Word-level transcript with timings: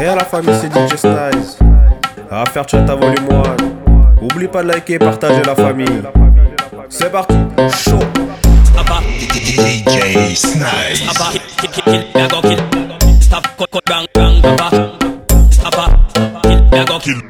Et 0.00 0.06
à 0.06 0.14
la 0.14 0.24
famille, 0.24 0.54
c'est 0.58 0.72
DJ 0.72 0.96
Styles. 0.96 1.66
À 2.30 2.46
faire 2.46 2.66
chat 2.66 2.88
à 2.88 2.94
volume 2.94 3.28
1. 3.30 4.24
Oublie 4.24 4.48
pas 4.48 4.62
de 4.62 4.68
liker 4.68 4.94
et 4.94 4.98
partager 4.98 5.42
la 5.42 5.54
famille. 5.54 6.02
C'est 6.88 7.12
parti, 7.12 7.34
chaud. 7.84 7.98
DJ 9.36 10.34
kill, 17.02 17.20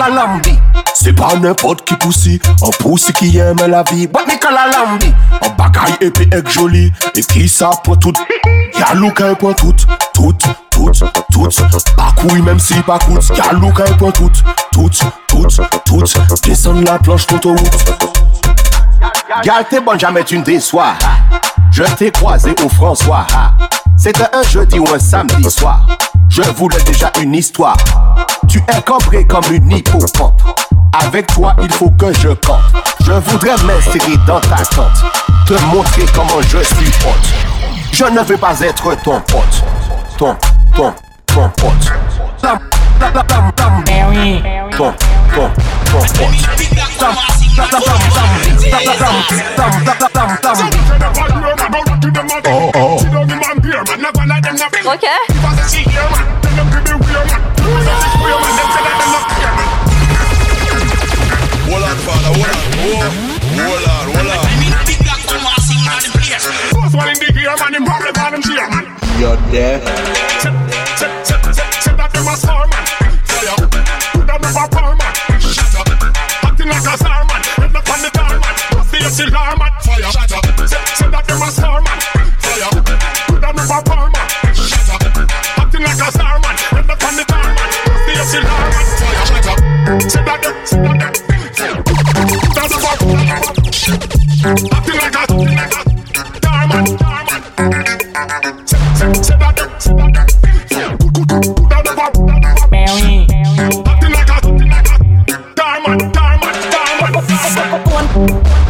la 0.00 0.08
lambi. 0.08 0.56
Se 0.96 1.12
pa 1.16 1.34
nepot 1.40 1.84
ki 1.86 1.98
pousi 2.00 2.38
An 2.64 2.72
pousi 2.80 3.12
ki 3.16 3.30
yeme 3.36 3.68
la 3.68 3.82
vie. 3.92 4.08
Bat 4.08 4.28
ni 4.28 4.38
la 4.50 4.66
lambi. 4.72 5.12
An 5.44 5.52
bagay 5.58 5.98
epi 6.08 6.28
ek 6.32 6.48
joli 6.48 6.88
et 7.14 7.26
ki 7.26 7.48
sa 7.48 7.70
pou 7.84 7.96
tout. 7.96 8.16
Yalou 8.80 9.12
ka 9.12 9.34
pou 9.34 9.52
tout 9.54 9.86
Tout, 10.14 10.36
tout, 10.70 11.12
tout. 11.32 11.48
Bakouy 11.96 12.42
menm 12.42 12.58
si 12.58 12.74
bakout 12.86 13.30
Y'a 13.36 13.52
ka 13.76 13.84
pou 13.98 14.12
tout 14.12 14.32
Tout, 14.72 14.90
tout, 15.28 15.46
tout. 15.84 16.04
Desan 16.44 16.84
la 16.84 16.98
planche 16.98 17.26
l'autoroute 17.30 18.00
Gal 19.44 19.64
t'es 19.70 19.80
bonne, 19.80 19.98
jamais 19.98 20.24
tu 20.24 20.38
ne 20.38 20.42
déçois. 20.42 20.94
Je 21.70 21.84
t'ai 21.94 22.10
croisé 22.10 22.54
au 22.64 22.68
François. 22.68 23.26
C'était 24.02 24.24
un 24.32 24.42
jeudi 24.44 24.78
ou 24.78 24.86
un 24.94 24.98
samedi 24.98 25.50
soir. 25.50 25.86
Je 26.30 26.40
voulais 26.40 26.82
déjà 26.86 27.12
une 27.20 27.34
histoire. 27.34 27.76
Tu 28.48 28.56
es 28.56 28.80
cambré 28.80 29.26
comme 29.26 29.44
une 29.52 29.70
hippopampe 29.70 30.40
Avec 31.04 31.26
toi 31.26 31.54
il 31.62 31.70
faut 31.70 31.90
que 31.90 32.10
je 32.14 32.28
campe. 32.28 32.62
Je 33.04 33.12
voudrais 33.12 33.56
m'insérer 33.62 34.16
dans 34.26 34.40
ta 34.40 34.56
tente. 34.74 35.04
Te 35.46 35.52
montrer 35.66 36.06
comment 36.14 36.40
je 36.40 36.64
suis 36.64 36.90
pote. 37.02 37.28
Je 37.92 38.04
ne 38.04 38.20
veux 38.20 38.38
pas 38.38 38.58
être 38.60 38.94
ton 39.02 39.20
pote. 39.20 39.64
Ton, 40.16 40.34
ton, 40.74 40.94
ton 41.26 41.50
pote. 41.50 41.92
Lam, 42.42 42.58
lam, 43.02 43.12
lam, 43.12 43.52
lam, 43.58 43.84
lam. 43.86 44.70
Ton, 44.70 44.94
ton, 45.34 45.50
ton 45.84 46.00
pote. 46.00 46.40
Lam. 47.02 47.14
Oh, 52.46 52.70
oh. 52.74 52.89
Ok. 69.22 70.59
There. 94.42 94.80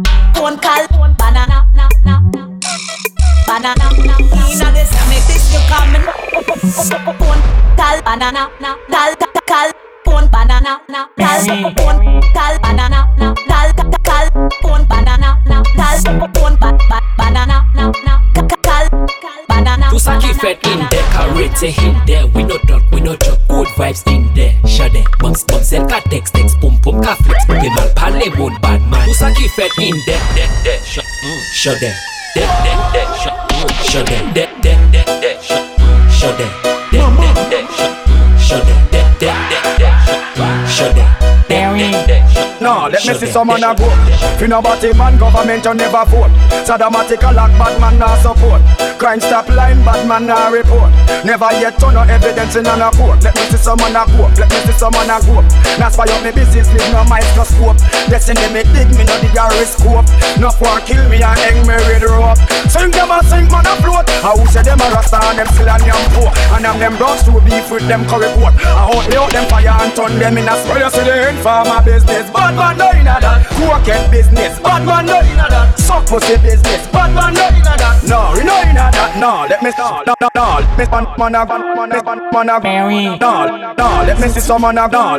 Inna 4.52 4.72
this, 4.74 4.92
make 5.10 5.26
this 5.26 5.52
you 5.54 5.60
coming. 5.68 6.06
Phone 7.18 7.42
call. 7.76 8.02
Banana. 8.04 8.52
Na, 8.62 8.76
cal. 8.92 9.16
Cal. 9.48 9.72
Phone 10.06 10.28
banana. 10.28 10.82
Na, 10.88 11.08
cal. 11.18 11.42
Phone 11.42 12.22
call. 12.34 12.60
Banana. 12.60 13.43
Tout 19.94 20.02
sa 20.02 20.18
ki 20.18 20.34
fet 20.42 20.58
in 20.66 20.80
there, 20.90 21.06
karate 21.14 21.70
in 21.86 21.94
there. 22.08 22.26
We 22.34 22.42
no 22.42 22.58
talk, 22.66 22.81
we 22.92 23.00
no 23.00 23.16
joke, 23.16 23.38
good 23.48 23.68
vibes 23.78 24.02
in 24.09 24.26
there. 24.34 24.58
Shade, 24.66 25.06
bounce, 25.20 25.44
bounce, 25.44 25.72
el 25.72 25.86
ka 25.86 26.02
tex, 26.09 26.31
tex 26.31 26.56
Pum, 26.56 26.80
pum, 26.81 27.00
ka 27.00 27.14
flex, 27.22 27.46
pe 27.46 27.70
mal 27.76 27.94
pale 27.94 28.26
moun 28.34 28.58
bad 28.59 28.81
man. 28.90 29.06
Tout 29.06 29.14
sa 29.14 29.30
ki 29.30 29.48
fet 29.50 29.70
in 29.78 29.94
there, 30.08 30.18
there, 30.34 30.50
there 30.64 30.81
Shade, 30.81 31.06
mm, 31.06 31.42
Shade 31.54 31.94
there, 32.34 32.50
there, 32.66 32.81
there 32.90 33.06
Shade, 33.22 33.38
mm, 33.54 33.70
Shade 33.86 34.34
there, 34.34 34.50
there, 34.66 34.81
there 35.22 35.38
Shade, 35.46 36.42
mm, 36.42 36.90
there, 36.90 37.06
there, 37.54 37.68
there 37.70 38.40
Shade 38.42 38.93
No, 42.63 42.88
let 42.88 43.06
me 43.06 43.13
see 43.13 43.28
someone 43.28 43.62
a 43.62 43.75
go. 43.75 43.90
Fi 44.40 44.47
no 44.47 44.62
body 44.62 44.94
man, 44.94 45.18
government 45.19 45.66
you 45.66 45.74
never 45.74 46.06
vote. 46.06 46.31
Sadomatic 46.63 47.19
a 47.28 47.34
lock, 47.34 47.51
bad 47.59 47.75
man 47.81 48.00
nah 48.00 48.16
support. 48.24 48.62
Crime 48.97 49.19
stop 49.19 49.50
line, 49.50 49.84
bad 49.84 50.07
man 50.07 50.28
nah 50.28 50.47
report. 50.47 50.93
Never 51.24 51.52
yet 51.56 51.80
turn 51.80 51.96
no 51.96 52.03
evidence 52.03 52.56
in 52.56 52.68
on 52.68 52.81
a 52.84 52.91
court. 52.91 53.24
Let 53.24 53.36
me 53.36 53.44
see 53.47 53.58
some 53.58 53.80
man 53.80 53.96
a 53.96 54.03
go. 54.12 54.28
Let 54.36 54.52
me 54.52 54.59
see 54.68 54.75
some 54.75 54.91
man 54.91 55.08
a 55.08 55.18
go. 55.24 55.40
Now 55.80 55.90
spy 55.90 56.08
up 56.12 56.24
me 56.24 56.31
business, 56.31 56.68
leave 56.72 56.91
no 56.91 57.03
microscope. 57.08 57.80
Destiny 58.12 58.44
me 58.52 58.62
dig 58.75 58.91
me 58.96 59.03
no 59.08 59.16
dig 59.24 59.36
a 59.36 59.47
scope. 59.63 60.08
No 60.40 60.52
for 60.52 60.80
kill 60.84 61.03
me 61.08 61.24
and 61.24 61.40
hang 61.40 61.63
me 61.63 61.75
with 61.88 62.03
rope. 62.03 62.40
Sing 62.68 62.92
them 62.92 63.12
a 63.12 63.24
sing 63.28 63.47
man 63.47 63.66
a 63.68 63.74
float. 63.80 64.08
I 64.24 64.36
who 64.36 64.44
say 64.52 64.63
them 64.63 64.84
a 64.84 64.88
rasta 64.92 65.19
and 65.31 65.40
them 65.40 65.47
still 65.56 65.72
a 65.72 65.75
yam 65.81 66.03
poor. 66.12 66.30
And 66.56 66.63
them 66.63 66.78
them 66.80 66.94
bros 67.00 67.24
to 67.24 67.40
beef 67.42 67.72
with 67.72 67.88
them 67.88 68.03
curry 68.06 68.30
coat. 68.36 68.53
I 68.59 68.92
out 68.92 69.06
me 69.09 69.16
out 69.16 69.31
them 69.31 69.46
fire 69.50 69.75
and 69.80 69.92
turn 69.96 70.19
them 70.19 70.38
in 70.38 70.47
a 70.47 70.56
spray. 70.59 70.84
You 70.84 70.92
see 70.92 71.08
the 71.08 71.31
informer 71.31 71.81
business. 71.81 72.30
Bad 72.30 72.56
man 72.56 72.78
no 72.78 72.92
inna 72.94 73.18
that. 73.24 73.47
Cocaine 73.56 74.12
business. 74.12 74.59
Bad 74.59 74.86
man 74.86 75.06
no 75.08 75.19
inna 75.24 75.47
that. 75.50 75.80
Suck 75.80 76.06
pussy 76.06 76.38
business. 76.38 76.93
Inna 79.24 79.48
that. 79.48 79.48
No, 79.48 79.48
let 79.48 79.64
me 79.64 79.72
no, 79.78 80.04
no, 80.04 80.14
no, 80.20 80.30
no. 80.36 80.60
Let 80.60 80.78
me 80.78 80.86
man 80.92 81.06
man 81.18 81.36
a 81.36 81.46
man 81.46 82.20
man 82.32 82.50
a 82.50 82.60
No, 83.18 83.74
no, 83.74 84.04
let 84.04 84.20
me 84.20 84.28
see 84.28 84.40
some 84.42 84.62
man 84.62 84.78
a 84.78 84.88
no. 84.88 85.18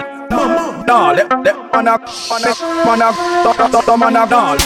No, 0.87 1.13
let 1.13 1.29
let 1.45 1.57
man 1.73 1.89
a 1.89 1.99
man 2.29 2.45
a 2.45 2.53
man 2.85 3.03
a 3.03 3.97
man 3.97 4.13
man 4.13 4.29
doll. 4.29 4.57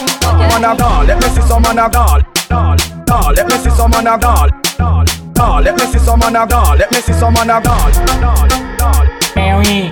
Man 0.50 0.76
doll. 0.76 1.04
Let 1.04 1.22
me 1.22 1.28
see 1.28 1.42
some 1.42 1.62
man 1.62 1.76
doll. 1.90 2.20
Doll, 2.48 2.76
doll. 3.06 3.32
Let 3.34 3.46
me 3.46 3.58
see 3.58 3.70
some 3.70 3.90
man 3.90 4.18
doll. 4.18 4.48
Doll, 4.76 5.04
doll. 5.32 5.62
Let 5.62 5.76
me 5.78 5.86
see 5.86 5.98
some 5.98 6.18
man 6.20 6.48
doll. 6.48 6.76
Let 6.76 6.90
me 6.90 7.00
see 7.00 7.12
some 7.12 7.34
man 7.34 7.50
a 7.50 7.60
doll. 7.62 7.90
Doll, 8.20 8.48
doll. 8.78 9.06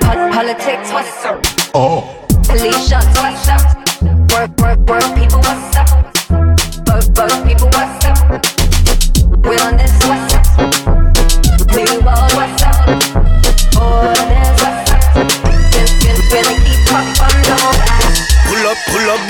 Po- 0.01 0.31
Politics, 0.33 0.93
what's 0.93 1.25
up? 1.25 1.41
Oh. 1.75 2.27
Police 2.49 2.89
shots, 2.89 3.07
what's 3.21 3.49
up? 3.49 3.63
Work, 4.33 4.59
work, 4.61 4.86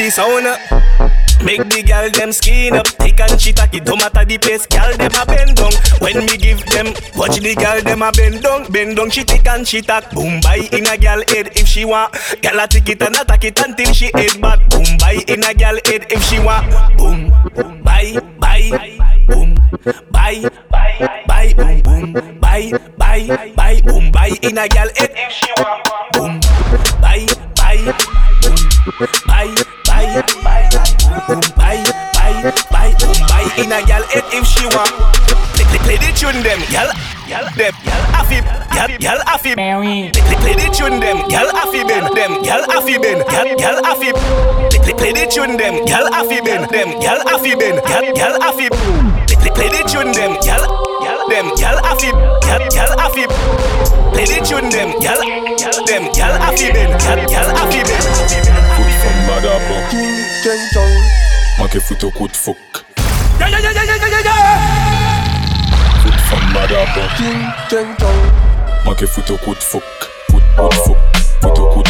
the 0.06 0.12
sound. 0.12 0.46
Make 1.44 1.68
the 1.68 1.82
girl 1.82 2.10
them 2.10 2.32
skin 2.32 2.74
up, 2.74 2.86
thick 2.86 3.20
and 3.20 3.40
she 3.40 3.52
tacky. 3.52 3.80
Don't 3.80 3.98
matter 3.98 4.24
the 4.24 4.38
place, 4.38 4.66
girl 4.66 4.90
them 4.96 5.12
a 5.12 5.26
bend 5.26 5.56
down. 5.56 5.72
When 6.00 6.24
me 6.24 6.36
give 6.36 6.64
them, 6.66 6.94
watch 7.14 7.38
the 7.38 7.54
girl 7.54 7.82
them 7.82 8.02
a 8.02 8.10
bend 8.12 8.42
down, 8.42 8.70
bend 8.72 8.96
down. 8.96 9.10
She 9.10 9.22
thick 9.22 9.46
and 9.46 9.66
she 9.66 9.82
tack. 9.82 10.10
Boom, 10.12 10.40
buy 10.40 10.68
in 10.72 10.86
a 10.86 10.96
girl 10.96 11.22
head 11.28 11.52
if 11.56 11.66
she 11.66 11.84
want. 11.84 12.12
Girl 12.42 12.60
a 12.60 12.66
tick 12.66 12.88
it 12.88 13.02
and 13.02 13.16
attack 13.16 13.44
it 13.44 13.58
until 13.60 13.92
she 13.92 14.10
head 14.14 14.40
bad. 14.40 14.68
Boom, 14.70 14.86
buy 14.98 15.22
in 15.28 15.44
a 15.44 15.54
girl 15.54 15.78
head 15.84 16.06
if 16.10 16.22
she 16.24 16.38
want. 16.38 16.66
Boom, 16.96 17.30
buy, 17.82 18.16
buy, 18.40 18.98
boom, 19.26 19.54
buy, 20.10 20.48
buy, 20.70 21.54
boom, 21.56 21.82
boom, 21.82 22.40
buy, 22.40 22.72
buy, 22.96 23.52
buy, 23.54 23.80
boom, 23.82 24.10
buy 24.10 24.30
in 24.42 24.58
a 24.58 24.68
girl 24.68 24.88
head 24.96 25.12
if 25.14 25.32
she 25.32 25.52
want. 25.58 25.84
Boom, 26.12 26.40
buy, 27.00 27.26
buy, 27.54 27.76
boom, 28.42 28.75
buy, 28.86 29.50
buy, 29.86 30.22
buy, 30.44 30.68
boom, 31.26 31.40
buy, 31.56 31.82
buy, 32.14 32.52
buy, 32.70 32.94
buy 33.26 33.42
in 33.58 33.72
a 33.72 33.82
girl 33.82 34.04
head 34.14 34.24
if 34.30 34.46
she 34.46 34.62
want. 34.70 34.94
Play, 35.58 35.66
play, 35.66 35.78
play 35.82 35.96
the 35.98 36.14
tune 36.14 36.42
them, 36.46 36.60
girl, 36.70 36.86
girl, 37.26 37.46
them, 37.58 37.74
girl, 37.82 38.02
affib, 38.14 38.44
girl, 38.70 38.90
girl, 39.02 39.20
affib. 39.26 39.56
Play, 40.14 40.36
play, 40.38 40.54
the 40.54 40.70
tune 40.70 41.00
them, 41.00 41.18
girl, 41.26 41.50
affib, 41.58 41.88
them, 42.14 42.42
girl, 42.46 42.62
affib, 42.70 43.02
girl, 43.02 43.48
girl, 43.58 43.78
affib. 43.90 44.14
Play, 44.70 44.94
play, 44.94 45.12
the 45.12 45.26
tune 45.26 45.56
them, 45.56 45.82
girl, 45.86 46.06
affib, 46.14 46.46
them, 46.46 46.90
girl, 47.02 47.20
affib, 47.26 47.58
girl, 47.58 48.06
girl, 48.14 48.34
affib. 48.38 48.72
Play, 49.26 49.50
play, 49.50 49.68
the 49.68 49.82
tune 49.90 50.12
them, 50.14 50.38
girl, 50.46 50.62
girl, 51.02 51.26
them, 51.26 51.46
girl, 51.58 51.78
affib, 51.90 52.14
girl, 52.14 52.62
girl, 52.70 52.92
affib. 53.02 53.30
Play 54.14 54.26
the 54.30 54.38
tune 54.46 54.70
them, 54.70 54.94
girl, 55.02 55.18
them, 55.90 56.04
girl, 56.14 56.34
affib, 56.46 56.74
girl, 57.02 57.20
girl, 57.26 57.50
affib. 57.58 58.45
Foot 60.56 60.70
from 60.72 60.72
Madabo 60.72 60.72
King 60.72 60.72
King 60.72 60.72
Chong 60.72 60.94
Make 61.58 61.80
foot 61.80 62.04
au 62.04 62.10
coup 62.10 62.28
de 62.28 62.36
fouc. 62.36 62.56
Yeah, 63.38 63.48
yeah, 63.50 63.60
yeah, 63.60 63.72
yeah, 63.72 63.84
yeah, 63.84 64.08
yeah, 64.08 64.22
yeah. 64.24 64.42
Foot 66.02 66.18
from 66.28 66.44
Madabo 66.54 67.02
King 67.16 67.42
King 67.68 67.96
Chong 67.98 68.22
Make 68.86 69.06
foot 69.06 69.30
au 69.30 69.36
coup 69.36 69.54
de 69.54 69.60
fouc. 69.60 69.82
Foot 70.30 70.42
coup 70.56 70.68
de 70.68 70.74
fouc. 70.74 70.96
Foot 71.42 71.58
au 71.58 71.66
coup 71.66 71.82
de 71.82 71.88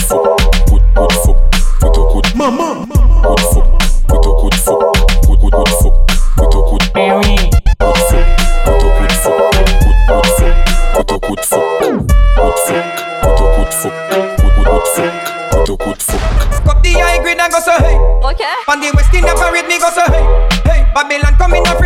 parade 19.37 19.69
me 19.69 19.79
go 19.79 19.91
so 19.91 20.03
hey. 20.11 20.25
Hey. 20.65 20.81
Babylon 20.95 21.37
coming 21.37 21.63
afraid 21.69 21.86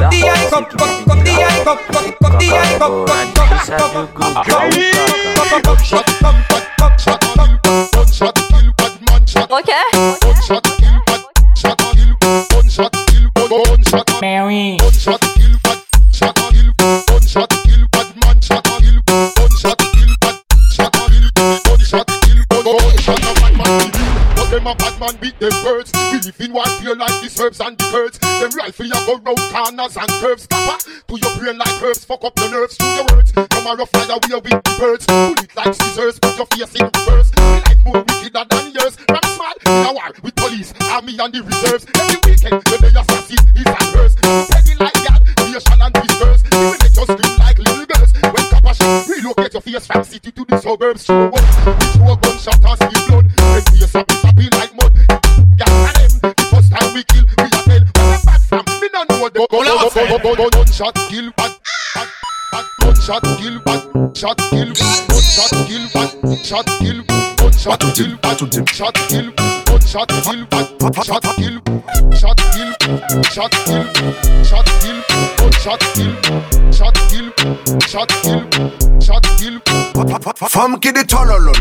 cup 0.00 0.12
cup 0.12 0.16
the 0.16 1.32
high 1.36 1.64
cup 1.64 1.78
cup 1.92 2.18
cup 2.20 2.32
the 2.40 2.46
high 2.48 2.78
cup 2.78 3.06
cup 3.06 4.16
cup 4.16 4.72
the 4.72 5.10
One 7.96 8.08
shot 8.08 8.34
kill 8.34 8.72
bad 8.76 8.94
man 9.06 9.26
shot 9.26 9.50
Okay. 9.50 9.84
One 10.24 10.40
shot 10.42 10.64
kill 10.64 11.00
bad 11.06 11.22
shot 11.56 11.78
kill 11.78 12.16
One 12.56 12.68
shot 12.68 12.92
kill 13.08 13.28
one 13.36 13.68
one 13.68 13.84
shot 13.84 14.08
Mary. 14.20 14.76
One 14.80 14.92
shot 14.92 15.20
kill 15.20 15.56
bad 15.62 15.80
shot 16.12 16.36
kill 16.36 16.72
One 16.80 17.26
shot 17.26 17.50
kill 17.50 17.86
bad 17.92 18.16
man 18.24 18.40
shot 18.40 18.64
kill 18.64 19.00
One 19.06 19.56
shot 19.60 19.78
kill 19.78 20.12
bad 20.20 20.36
shot 20.72 20.92
kill 20.92 21.26
One 21.68 21.84
shot 21.84 22.06
kill 22.08 22.40
one 22.50 22.66
one 22.66 22.98
shot 22.98 23.20
a 23.20 23.32
bad 23.40 23.54
man 23.56 23.90
kill 23.92 24.14
But 24.36 24.50
them 24.50 24.66
a 24.66 24.74
bad 24.74 24.98
man 25.00 25.14
beat 25.20 25.38
them 25.38 25.52
birds 25.62 25.92
We 26.12 26.18
live 26.20 26.40
in 26.40 26.52
one 26.52 26.68
fear 26.80 26.96
like 26.96 27.08
the 27.08 27.09
herbs 27.40 27.60
and 27.60 27.76
the 27.78 27.84
birds 27.90 28.18
Them 28.18 28.50
rifle 28.52 28.86
ya 28.86 28.98
go 29.06 29.16
round 29.24 29.40
corners 29.48 29.96
and 29.96 30.10
curves. 30.20 30.46
Kappa 30.46 30.76
to 31.08 31.14
your 31.16 31.32
brain 31.38 31.58
like 31.58 31.82
herbs 31.82 32.04
Fuck 32.04 32.24
up 32.24 32.38
your 32.38 32.50
nerves 32.50 32.76
to 32.76 32.84
your 32.84 33.06
words. 33.10 33.32
Come 33.32 33.66
a 33.66 33.72
rough 33.76 33.90
fire 33.90 34.12
are 34.12 34.20
with 34.20 34.60
the 34.60 34.74
birds 34.78 35.06
Bullet 35.06 35.56
like 35.56 35.74
scissors 35.74 36.18
put 36.20 36.36
your 36.36 36.46
face 36.46 36.74
in 36.76 36.84
reverse 36.84 37.32
life 37.36 37.80
more 37.84 38.04
wickeder 38.04 38.44
than 38.50 38.72
yours. 38.72 38.94
From 39.08 39.24
small 39.24 39.56
in 39.64 39.86
a 39.88 39.92
war 39.92 40.12
with 40.22 40.36
police 40.36 40.72
Army 40.92 41.16
and 41.18 41.32
the 41.32 41.40
reserves. 41.42 41.86
Every 41.96 42.18
weekend 42.28 42.60
when 42.68 42.78
they 42.84 42.92
assassin 42.92 43.40
is 43.56 43.66
and 43.66 43.88
hers 43.96 44.14
Penny 44.20 44.74
like 44.76 44.98
God 45.00 45.20
Nation 45.50 45.82
and 45.82 45.94
disperse. 45.94 46.42
You 46.52 46.58
will 46.60 46.78
make 46.78 46.94
us 46.94 47.08
scream 47.10 47.34
like 47.38 47.58
little 47.58 47.86
girls. 47.86 48.10
When 48.22 48.44
Kappa 48.52 48.72
shit 48.74 49.08
Relocate 49.08 49.52
your 49.54 49.62
face 49.62 49.86
from 49.86 50.04
city 50.04 50.30
to 50.30 50.44
the 50.44 50.58
suburbs. 50.58 51.04
Show 51.04 51.26
up 51.26 51.44
show 51.90 52.06
a 52.06 52.16
gunshot 52.22 52.62
and 52.62 52.99
Me 59.40 59.46
no 59.52 59.62
know 59.62 59.88
them 59.88 60.06
Gun 60.06 60.20
gun 60.20 60.36
gun 60.36 60.50
Gunshot 60.50 60.94
kill 61.08 61.30
bad 61.34 61.52
bad 61.94 62.08
bad 62.52 62.64
Gunshot 62.82 63.24
kill 63.38 63.56
bad 63.64 63.80
Shot 64.14 64.36
kill 64.36 64.72
Gunshot 64.74 65.52
kill 65.66 65.84
bad 65.94 66.10
Shot 66.44 66.66
kill 66.78 67.00
Gunshot 67.40 67.80
kill 67.96 68.16
bad 68.20 68.38
Shot 68.68 68.94
kill 69.08 69.32
Gunshot 69.64 70.08
kill 70.24 70.44
bad 70.44 70.66
Shot 71.06 71.24
kill 71.38 71.56
Shot 72.12 72.40
kill 72.52 72.70
Shot 73.32 73.52
kill 73.64 73.84
Shot 74.44 74.68
kill 74.82 74.98
Gunshot 75.38 75.80
kill 75.94 76.12
Shot 76.70 76.98
kill 77.08 77.28
Shot 77.80 78.12
kill 78.20 79.00
Shot 79.00 79.24
kill 79.38 79.60
Femme 80.48 80.78
qui 80.80 80.92
dit 80.92 81.06
tololol. 81.06 81.54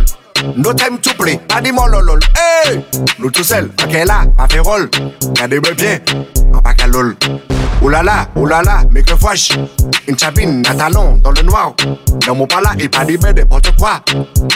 No 0.58 0.74
time 0.74 1.00
to 1.00 1.14
play, 1.16 1.38
pas 1.48 1.62
dit 1.62 1.72
mololol. 1.72 2.20
Hey! 2.36 2.80
Nous 3.20 3.32
tout 3.32 3.44
seuls, 3.44 3.70
ok 3.84 3.94
là, 4.06 4.24
pas 4.38 4.48
fait 4.48 4.60
rôle. 4.60 4.90
Regardez-moi 5.22 5.74
bien, 5.74 6.00
en 6.54 6.62
pas 6.62 6.74
qu'à 6.74 6.88
lol. 6.88 7.16
Oulala, 7.82 8.28
oulala, 8.36 8.82
mais 8.92 9.04
que 9.04 9.16
fouache. 9.16 9.52
Une 10.08 10.20
chabine, 10.20 10.64
un 10.68 10.76
talon, 10.76 11.18
dans 11.24 11.32
le 11.32 11.42
noir. 11.44 11.74
Dans 12.28 12.36
mon 12.36 12.46
pala, 12.46 12.72
il 12.78 12.90
pas 12.90 13.06
dit 13.06 13.18
ben 13.18 13.34
n'importe 13.34 13.76
quoi. 13.78 14.02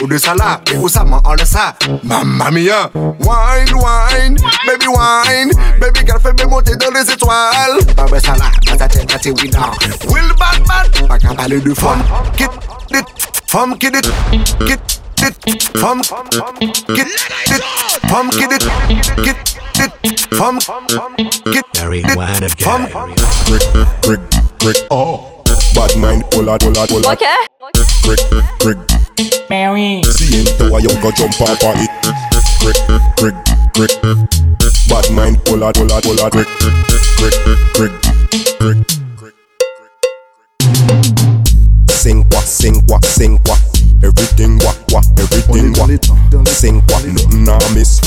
Ou 0.02 0.06
de 0.06 0.18
ça 0.18 0.34
là, 0.34 0.60
et 0.70 0.76
où 0.76 0.88
ça, 0.88 1.04
m'en 1.04 1.22
ça. 1.44 1.74
Mamma 2.02 2.50
mia. 2.50 2.90
Wine, 2.94 3.74
wine, 3.74 4.36
baby 4.66 4.86
wine. 4.88 5.50
Baby 5.80 6.00
girl, 6.06 6.20
fais-moi 6.20 6.46
monter 6.50 6.76
dans 6.76 6.90
les 6.90 7.10
étoiles. 7.10 7.78
Bah 7.96 8.04
ouais, 8.12 8.20
ça 8.20 8.36
là, 8.36 8.50
dans 8.66 8.76
ta 8.76 8.88
tête, 8.88 9.18
t'es 9.20 9.30
oui, 9.30 9.50
non. 9.52 10.12
Will 10.12 10.32
Batman, 10.38 11.08
pas 11.08 11.18
qu'à 11.18 11.34
parler 11.34 11.60
de 11.60 11.72
femme. 11.72 12.02
Kit, 12.36 12.44
dit, 12.92 12.98
femme 13.48 13.78
qui 13.78 13.90
dit, 13.90 14.00
kit, 14.66 14.76
dit, 15.16 15.58
femme, 15.78 16.02
kit, 16.60 17.04
dit, 17.46 17.60
femme 18.08 18.30
qui 18.30 18.46
dit, 18.48 18.58
kit, 19.22 19.53
dit, 19.74 20.20
femme, 20.34 20.58
kit, 21.52 21.64
dit, 22.40 22.62
femme. 22.62 22.86
Brick, 23.46 23.62
brick, 24.02 24.20
brick, 24.58 24.76
oh 24.90 25.42
Bad 25.74 25.96
mind, 25.96 26.24
out, 26.48 26.60
pull 26.60 26.78
out 26.78 26.90
Okay. 26.92 27.36
Brick, 28.04 28.20
brick 28.60 28.78
Mary. 29.50 30.02
See 30.04 30.36
him 30.36 30.46
to 30.58 30.74
a 30.74 30.80
young 30.80 31.00
go 31.02 31.10
jump 31.12 31.40
off 31.40 31.62
of 31.62 31.74
it 31.76 31.90
Brick, 32.60 32.76
brick, 33.16 33.34
brick 33.74 34.02
Bad 34.88 35.10
mind, 35.12 35.36
out, 35.62 35.74
pull 35.74 36.20
out 36.20 36.32
Brick, 36.32 36.48
brick, 36.58 37.34
brick, 37.74 37.92
brick 38.58 38.86
Sing 41.90 42.24
quoi, 42.30 42.40
sing 42.40 42.80
quoi, 42.86 42.98
sing 43.02 43.38
quoi 43.44 43.73
Everything 44.04 44.58
what, 44.58 44.76
what, 44.92 45.06
everything 45.18 45.72
what 45.80 46.46
Sing 46.46 46.82
quoi, 46.82 47.00
nothing 47.06 47.48
I 47.48 47.74
miss 47.74 48.00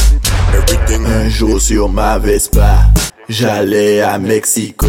Everything 0.53 1.03
Un 1.07 1.27
jour 1.27 1.59
sur 1.59 1.89
ma 1.89 2.19
Vespa, 2.19 2.85
j'allais 3.27 4.01
à 4.01 4.19
Mexico. 4.19 4.85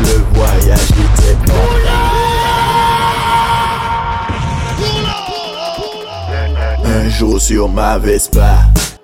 Le 0.00 0.34
voyage 0.34 0.90
était 0.90 1.36
bon. 1.46 1.54
Un 6.84 7.08
jour 7.10 7.40
sur 7.40 7.68
ma 7.68 7.98
Vespa, 7.98 8.56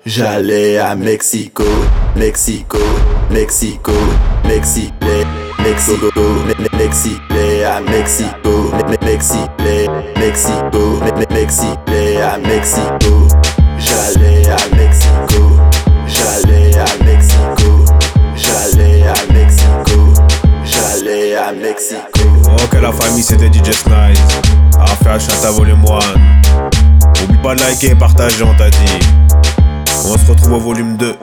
j'allais 0.05 0.79
à 0.79 0.95
Mexico. 0.95 1.63
Mexico, 2.17 2.77
Mexico, 3.29 3.93
Mexico, 4.43 5.05
Mexico, 5.63 6.11
Mexico, 6.77 7.30
à 7.59 7.81
Mexico, 7.81 8.71
Mexico, 9.03 9.43
Mexico, 10.17 10.99
Mexico, 11.29 11.91
à 12.23 12.37
Mexico. 12.37 13.27
J'allais 13.77 14.47
à 14.49 14.75
Mexico, 14.75 15.59
j'allais 16.07 16.77
à 16.77 17.03
Mexico, 17.03 17.85
j'allais 18.35 19.03
à 19.03 19.33
Mexico, 19.33 20.13
j'allais 20.63 21.35
à 21.35 21.51
Mexico. 21.51 22.29
Ok, 22.63 22.81
la 22.81 22.91
famille, 22.91 23.23
c'était 23.23 23.47
DJ 23.47 23.71
Snice. 23.71 24.19
Affaire 24.79 25.19
Chata 25.19 25.51
Volume 25.51 25.83
1. 25.85 27.23
Oublie 27.23 27.37
pas 27.43 27.55
de 27.55 27.59
liker 27.59 27.91
et 27.91 27.95
partager, 27.95 28.43
on 28.43 28.55
t'a 28.55 28.69
dit. 28.69 28.99
On 30.05 30.17
se 30.17 30.25
retrouve 30.31 30.53
au 30.53 30.59
volume 30.59 30.95
2. 30.97 31.15